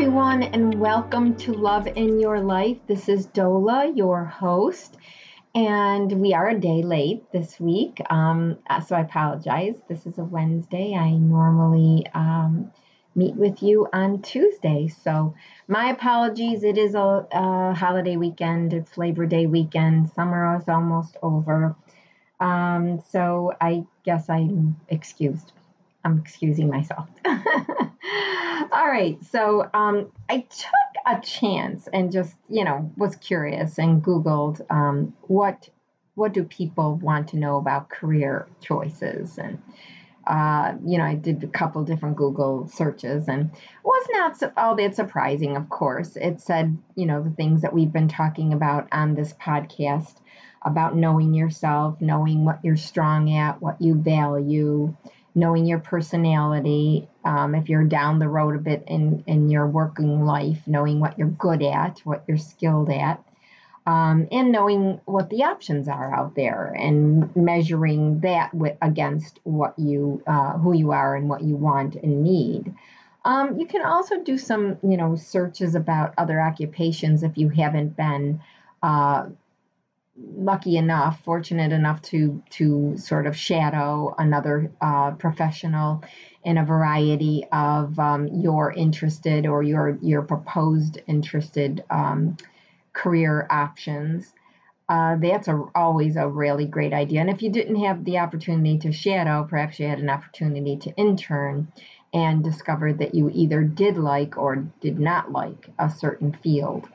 [0.00, 2.78] everyone, and welcome to Love in Your Life.
[2.86, 4.96] This is Dola, your host,
[5.54, 9.74] and we are a day late this week, um, so I apologize.
[9.90, 10.94] This is a Wednesday.
[10.94, 12.72] I normally um,
[13.14, 15.34] meet with you on Tuesday, so
[15.68, 16.64] my apologies.
[16.64, 21.76] It is a, a holiday weekend, it's Labor Day weekend, summer is almost over,
[22.40, 25.52] um, so I guess I'm excused.
[26.02, 27.06] I'm excusing myself.
[28.72, 34.02] All right, so um, I took a chance and just you know was curious and
[34.02, 35.68] Googled um, what
[36.14, 39.62] what do people want to know about career choices and
[40.26, 43.50] uh, you know I did a couple different Google searches and
[43.84, 45.56] was not so, all that surprising.
[45.56, 49.34] Of course, it said you know the things that we've been talking about on this
[49.34, 50.14] podcast
[50.62, 54.94] about knowing yourself, knowing what you're strong at, what you value
[55.34, 57.08] knowing your personality.
[57.24, 61.18] Um, if you're down the road a bit in, in your working life, knowing what
[61.18, 63.22] you're good at, what you're skilled at,
[63.86, 69.78] um, and knowing what the options are out there and measuring that with, against what
[69.78, 72.74] you, uh, who you are and what you want and need.
[73.24, 77.96] Um, you can also do some, you know, searches about other occupations if you haven't
[77.96, 78.40] been
[78.82, 79.26] uh,
[80.36, 86.02] lucky enough, fortunate enough to to sort of shadow another uh, professional
[86.44, 92.36] in a variety of um, your interested or your your proposed interested um,
[92.92, 94.32] career options.
[94.88, 97.20] Uh, that's a, always a really great idea.
[97.20, 100.90] And if you didn't have the opportunity to shadow, perhaps you had an opportunity to
[100.96, 101.68] intern
[102.12, 106.88] and discovered that you either did like or did not like a certain field.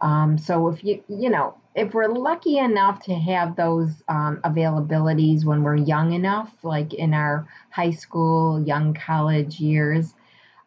[0.00, 5.44] Um, so if you, you know, if we're lucky enough to have those um, availabilities
[5.44, 10.14] when we're young enough, like in our high school, young college years,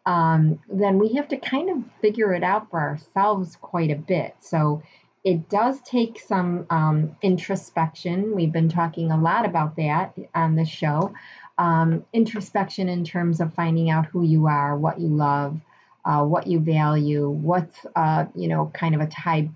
[0.06, 4.34] um, then we have to kind of figure it out for ourselves quite a bit.
[4.40, 4.82] So
[5.22, 8.34] it does take some um, introspection.
[8.34, 11.12] We've been talking a lot about that on the show.
[11.58, 15.60] Um, introspection in terms of finding out who you are, what you love,
[16.04, 19.50] uh, what you value, what's uh, you know kind of a tie,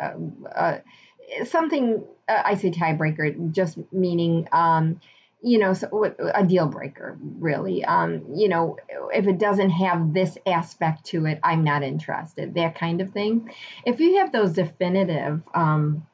[0.00, 0.12] uh,
[0.54, 0.78] uh
[1.44, 2.02] something.
[2.28, 4.48] Uh, I say tiebreaker, just meaning.
[4.52, 5.00] Um,
[5.42, 7.82] you know, so a deal breaker, really.
[7.82, 8.76] Um, you know,
[9.10, 13.50] if it doesn't have this aspect to it, I'm not interested, that kind of thing.
[13.86, 16.06] If you have those definitive um,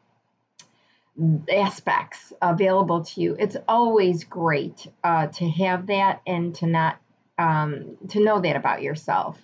[1.52, 7.00] aspects available to you, it's always great uh, to have that and to not
[7.36, 9.40] um, to know that about yourself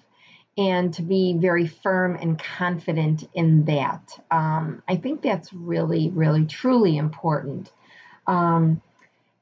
[0.59, 4.19] and to be very firm and confident in that.
[4.31, 7.71] Um, I think that's really, really, truly important.
[8.27, 8.83] Um,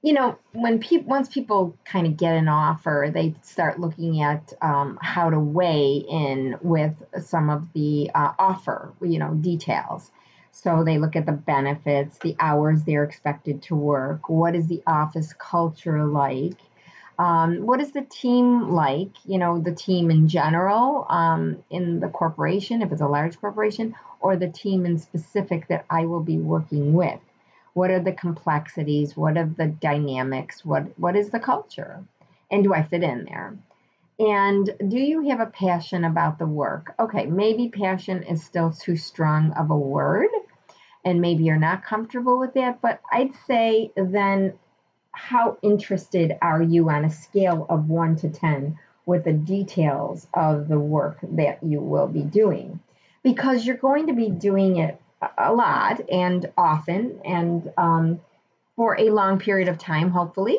[0.03, 4.53] you know, when people once people kind of get an offer, they start looking at
[4.63, 10.11] um, how to weigh in with some of the uh, offer, you know, details.
[10.53, 14.83] So they look at the benefits, the hours they're expected to work, what is the
[14.87, 16.57] office culture like,
[17.21, 19.11] um, what is the team like?
[19.27, 23.95] You know, the team in general um, in the corporation, if it's a large corporation,
[24.21, 27.21] or the team in specific that I will be working with.
[27.75, 29.19] What are the complexities?
[29.19, 30.65] What are the dynamics?
[30.65, 32.03] What what is the culture?
[32.51, 33.55] And do I fit in there?
[34.19, 36.95] And do you have a passion about the work?
[36.99, 40.31] Okay, maybe passion is still too strong of a word,
[41.05, 44.55] and maybe you're not comfortable with that, but I'd say then
[45.13, 50.69] how interested are you on a scale of 1 to 10 with the details of
[50.69, 52.81] the work that you will be doing?
[53.23, 55.01] Because you're going to be doing it
[55.37, 58.21] a lot and often and um,
[58.77, 60.59] for a long period of time, hopefully.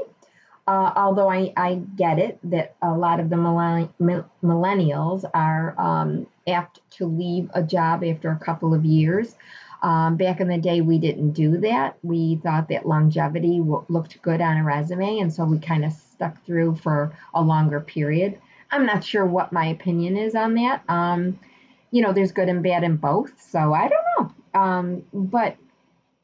[0.67, 6.79] Uh, although I, I get it that a lot of the millennials are um, apt
[6.91, 9.35] to leave a job after a couple of years.
[9.81, 11.97] Um, back in the day, we didn't do that.
[12.03, 15.91] We thought that longevity w- looked good on a resume, and so we kind of
[15.91, 18.39] stuck through for a longer period.
[18.69, 20.83] I'm not sure what my opinion is on that.
[20.87, 21.39] Um,
[21.89, 24.05] you know, there's good and bad in both, so I don't
[24.53, 24.59] know.
[24.59, 25.57] Um, but,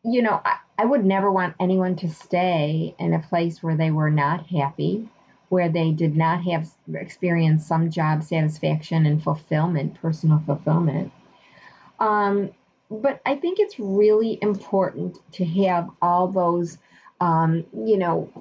[0.03, 3.89] you know, I, I would never want anyone to stay in a place where they
[3.91, 5.09] were not happy,
[5.49, 11.11] where they did not have experienced some job satisfaction and fulfillment, personal fulfillment.
[11.99, 12.51] Um,
[12.89, 16.77] but I think it's really important to have all those,
[17.19, 18.31] um, you know,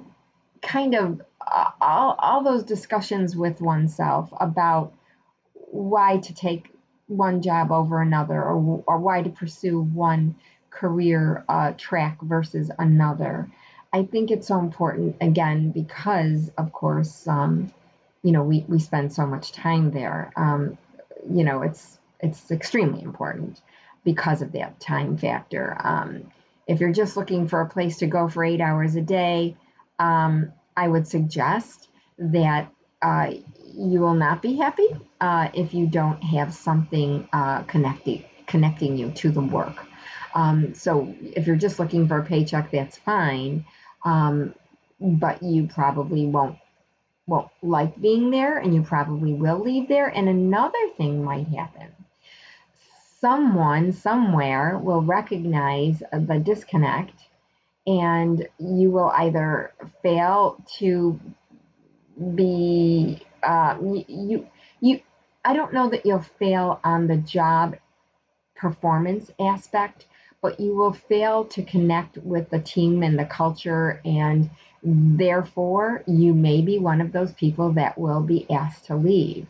[0.61, 4.93] kind of uh, all, all those discussions with oneself about
[5.53, 6.73] why to take
[7.07, 10.35] one job over another or, or why to pursue one
[10.69, 13.49] career uh, track versus another.
[13.93, 17.73] I think it's so important, again, because, of course, um,
[18.21, 20.31] you know, we, we spend so much time there.
[20.35, 20.77] Um,
[21.29, 23.61] you know, it's it's extremely important
[24.07, 25.75] because of that time factor.
[25.83, 26.31] Um,
[26.65, 29.57] if you're just looking for a place to go for eight hours a day,
[29.99, 32.71] um, I would suggest that
[33.01, 33.33] uh,
[33.65, 34.87] you will not be happy
[35.19, 39.75] uh, if you don't have something uh, connecting connecting you to the work.
[40.33, 43.65] Um, so if you're just looking for a paycheck, that's fine,
[44.05, 44.55] um,
[45.01, 46.57] but you probably won't
[47.25, 50.07] won't like being there, and you probably will leave there.
[50.07, 51.96] And another thing might happen.
[53.19, 57.27] Someone somewhere will recognize the disconnect,
[57.87, 59.73] and you will either
[60.03, 61.19] fail to
[62.35, 63.77] be uh,
[64.07, 64.47] you
[64.81, 65.01] you
[65.43, 67.77] I don't know that you'll fail on the job
[68.55, 70.05] performance aspect,
[70.41, 74.49] but you will fail to connect with the team and the culture and
[74.83, 79.47] therefore you may be one of those people that will be asked to leave.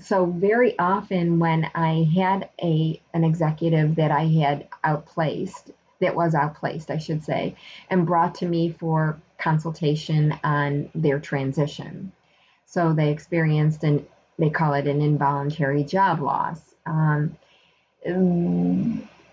[0.00, 6.34] So very often when I had a an executive that I had outplaced that was
[6.34, 7.56] outplaced, I should say,
[7.90, 12.12] and brought to me for consultation on their transition.
[12.66, 14.06] So they experienced an,
[14.38, 16.74] they call it an involuntary job loss.
[16.86, 17.36] Um,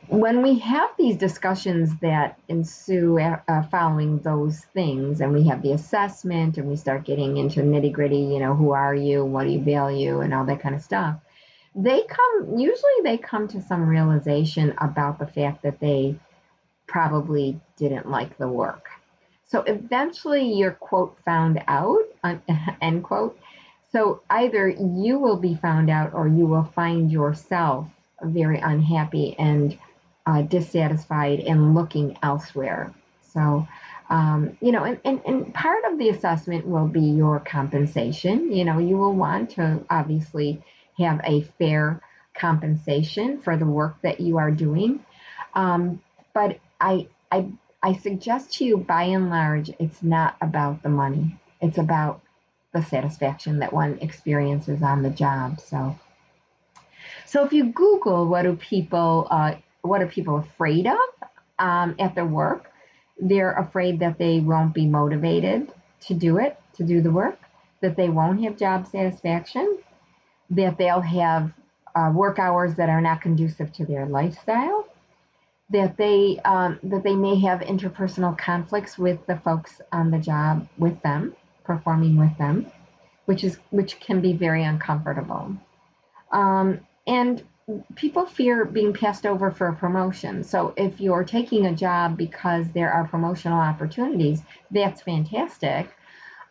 [0.08, 5.72] when we have these discussions that ensue uh, following those things, and we have the
[5.72, 9.52] assessment, and we start getting into nitty gritty, you know, who are you, what do
[9.52, 11.18] you value, and all that kind of stuff,
[11.76, 16.16] they come, usually they come to some realization about the fact that they
[16.88, 18.88] probably didn't like the work.
[19.48, 22.04] So eventually you're, quote, found out,
[22.82, 23.38] end quote.
[23.92, 27.88] So either you will be found out or you will find yourself
[28.22, 29.78] very unhappy and
[30.26, 32.94] uh, dissatisfied and looking elsewhere.
[33.34, 33.68] So,
[34.10, 38.52] um, you know, and, and, and part of the assessment will be your compensation.
[38.52, 40.64] You know, you will want to obviously
[40.98, 42.02] have a fair
[42.34, 45.04] compensation for the work that you are doing.
[45.54, 46.02] Um,
[46.34, 47.48] but I, I
[47.86, 51.38] I suggest to you, by and large, it's not about the money.
[51.62, 52.22] It's about
[52.74, 55.62] the satisfaction that one experiences on the job.
[55.62, 55.96] So,
[57.28, 61.30] so if you Google what do people uh, what are people afraid of
[61.60, 62.72] um, at their work,
[63.20, 65.72] they're afraid that they won't be motivated
[66.02, 67.40] to do it, to do the work,
[67.82, 69.78] that they won't have job satisfaction,
[70.50, 71.52] that they'll have
[71.96, 74.88] uh, work hours that are not conducive to their lifestyle,
[75.70, 80.68] that they um, that they may have interpersonal conflicts with the folks on the job
[80.78, 82.68] with them, performing with them,
[83.26, 85.56] which is which can be very uncomfortable.
[86.32, 87.44] Um, and
[87.96, 90.44] people fear being passed over for a promotion.
[90.44, 95.90] So if you're taking a job because there are promotional opportunities, that's fantastic.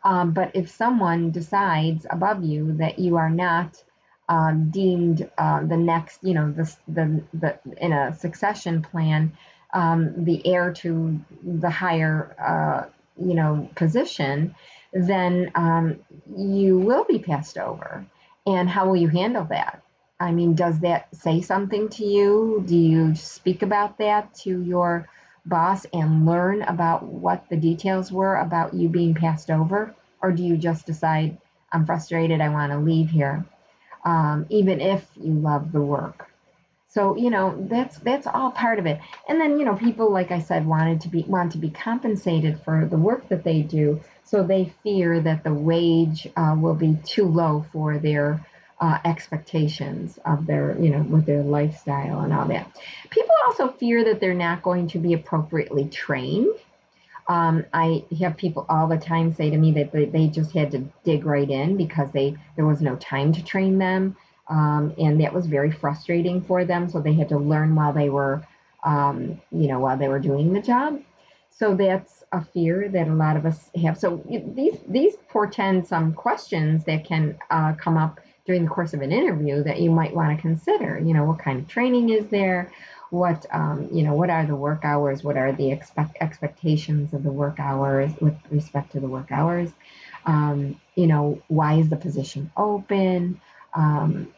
[0.03, 3.83] Um, but if someone decides above you that you are not
[4.29, 9.33] um, deemed uh, the next, you know, the, the, the in a succession plan,
[9.73, 12.91] um, the heir to the higher, uh,
[13.25, 14.55] you know, position,
[14.93, 16.01] then um,
[16.37, 18.05] you will be passed over.
[18.47, 19.84] And how will you handle that?
[20.21, 22.65] I mean, does that say something to you?
[22.67, 25.09] Do you speak about that to your
[25.47, 29.95] boss and learn about what the details were about you being passed over?
[30.23, 31.39] Or do you just decide,
[31.73, 33.45] I'm frustrated, I want to leave here?
[34.05, 36.31] um, even if you love the work.
[36.89, 39.01] So you know that's that's all part of it.
[39.29, 42.61] And then you know people, like I said, wanted to be want to be compensated
[42.63, 46.97] for the work that they do, so they fear that the wage uh, will be
[47.05, 48.47] too low for their
[48.81, 52.71] uh, expectations of their you know with their lifestyle and all that.
[53.11, 56.55] People also fear that they're not going to be appropriately trained
[57.27, 60.71] um, I have people all the time say to me that they, they just had
[60.73, 64.17] to dig right in because they there was no time to train them,
[64.49, 66.89] um, and that was very frustrating for them.
[66.89, 68.47] So they had to learn while they were,
[68.83, 71.01] um, you know, while they were doing the job.
[71.51, 73.97] So that's a fear that a lot of us have.
[73.97, 79.03] So these these portend some questions that can uh, come up during the course of
[79.03, 80.99] an interview that you might want to consider.
[80.99, 82.71] You know, what kind of training is there?
[83.15, 87.23] what um, you know what are the work hours what are the expect expectations of
[87.23, 89.71] the work hours with respect to the work hours
[90.27, 93.41] um, you know why is the position open
[93.75, 94.33] um,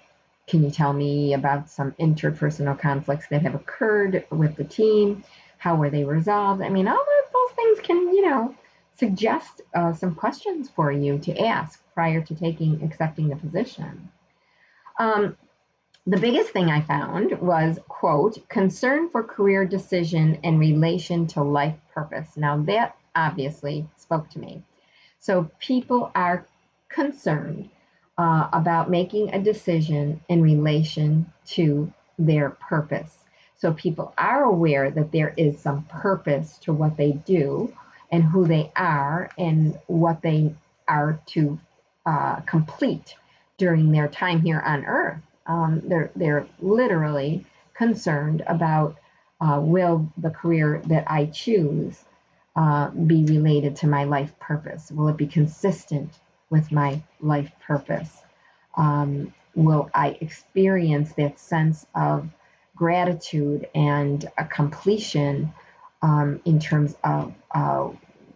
[0.46, 5.24] can you tell me about some interpersonal conflicts that have occurred with the team
[5.58, 8.54] how were they resolved i mean all of those things can you know
[8.98, 14.10] suggest uh, some questions for you to ask prior to taking accepting the position
[14.98, 15.36] um,
[16.06, 21.74] the biggest thing I found was, quote, concern for career decision in relation to life
[21.92, 22.36] purpose.
[22.36, 24.62] Now, that obviously spoke to me.
[25.18, 26.46] So, people are
[26.88, 27.70] concerned
[28.18, 33.24] uh, about making a decision in relation to their purpose.
[33.58, 37.74] So people are aware that there is some purpose to what they do
[38.10, 40.54] and who they are and what they
[40.88, 41.58] are to
[42.04, 43.14] uh, complete
[43.58, 45.20] during their time here on earth.
[45.46, 47.44] Um, they're, they're literally
[47.74, 48.96] concerned about
[49.40, 52.04] uh, will the career that I choose
[52.54, 54.90] uh, be related to my life purpose?
[54.90, 58.22] Will it be consistent with my life purpose?
[58.76, 62.28] Um, will I experience that sense of
[62.76, 65.52] gratitude and a completion
[66.06, 67.88] um, in terms of uh,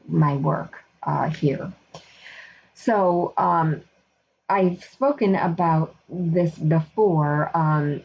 [0.08, 1.72] my work uh, here?
[2.74, 3.82] So, um,
[4.48, 7.56] I've spoken about this before.
[7.56, 8.02] Um,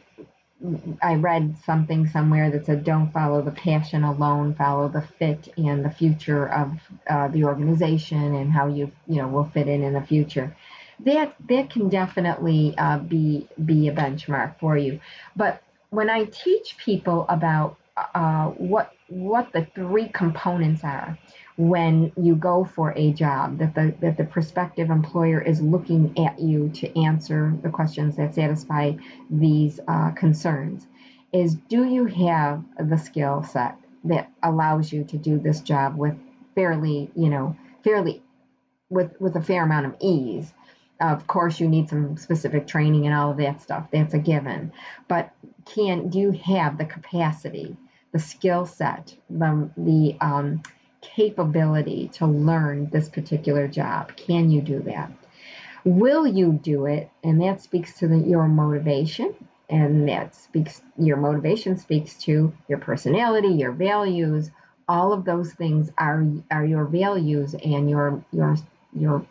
[1.02, 5.84] I read something somewhere that said, "Don't follow the passion alone; follow the fit and
[5.84, 6.72] the future of
[7.10, 10.56] uh, the organization and how you you know will fit in in the future."
[11.00, 15.00] That that can definitely uh, be be a benchmark for you.
[15.36, 17.78] But when I teach people about
[18.14, 21.18] uh, what what the three components are
[21.58, 26.40] when you go for a job that the that the prospective employer is looking at
[26.40, 28.92] you to answer the questions that satisfy
[29.30, 30.88] these uh, concerns
[31.32, 36.16] is do you have the skill set that allows you to do this job with
[36.56, 38.22] fairly you know fairly
[38.90, 40.54] with with a fair amount of ease?
[41.02, 43.88] Of course you need some specific training and all of that stuff.
[43.92, 44.72] That's a given.
[45.10, 45.32] But
[45.66, 47.76] can do you have the capacity
[48.16, 50.64] the skill set, the, the um,
[51.02, 54.16] capability to learn this particular job.
[54.16, 55.12] Can you do that?
[55.84, 57.10] Will you do it?
[57.26, 59.36] And that speaks to the, your motivation.
[59.70, 64.50] And that speaks, your motivation speaks to your personality, your values.
[64.88, 68.56] All of those things are, are your values and your, your,
[68.94, 69.26] your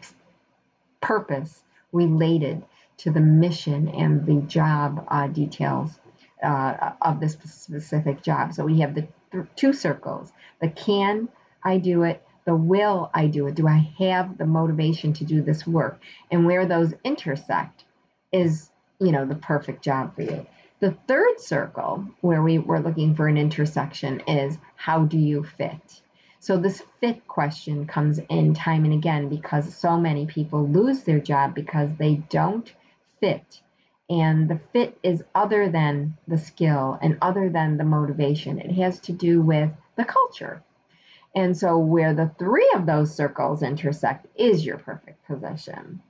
[1.01, 2.63] purpose related
[2.99, 5.99] to the mission and the job uh, details
[6.45, 8.53] uh, of this specific job.
[8.53, 11.29] So we have the th- two circles the can
[11.65, 13.55] I do it, the will I do it.
[13.55, 16.01] Do I have the motivation to do this work?
[16.31, 17.85] And where those intersect
[18.33, 18.71] is,
[19.01, 20.47] you know, the perfect job for you.
[20.81, 26.03] The third circle, where we were looking for an intersection, is how do you fit?
[26.41, 31.21] So, this fit question comes in time and again because so many people lose their
[31.21, 32.71] job because they don't
[33.21, 33.63] fit
[34.11, 38.59] and the fit is other than the skill and other than the motivation.
[38.59, 40.63] It has to do with the culture.
[41.35, 46.01] And so, where the three of those circles intersect is your perfect position.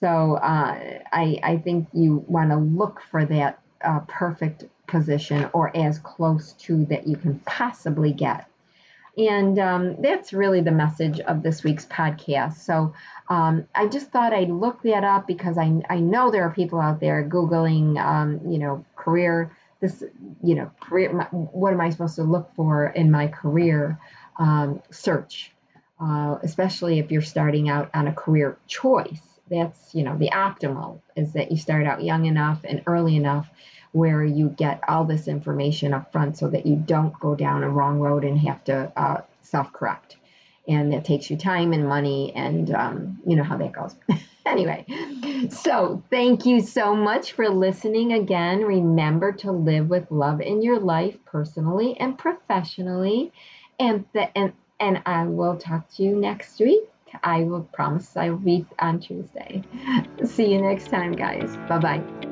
[0.00, 5.76] So, uh, I, I think you want to look for that uh, perfect position or
[5.76, 8.46] as close to that you can possibly get.
[9.16, 12.54] And um, that's really the message of this week's podcast.
[12.54, 12.94] So
[13.28, 16.80] um, I just thought I'd look that up because I, I know there are people
[16.80, 20.02] out there Googling, um, you know, career, this,
[20.42, 23.98] you know, career, what am I supposed to look for in my career
[24.38, 25.52] um, search,
[26.00, 29.20] uh, especially if you're starting out on a career choice.
[29.50, 33.46] That's, you know, the optimal is that you start out young enough and early enough
[33.92, 37.68] where you get all this information up front so that you don't go down a
[37.68, 40.16] wrong road and have to uh, self correct.
[40.66, 43.96] And it takes you time and money, and um, you know how that goes.
[44.46, 44.86] anyway,
[45.50, 48.64] so thank you so much for listening again.
[48.64, 53.32] Remember to live with love in your life, personally and professionally.
[53.80, 56.84] And, the, and, and I will talk to you next week.
[57.22, 59.62] I will promise I will be on Tuesday.
[60.24, 61.56] See you next time, guys.
[61.68, 62.31] Bye bye.